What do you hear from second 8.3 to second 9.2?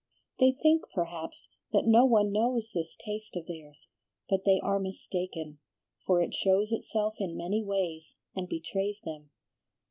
and betrays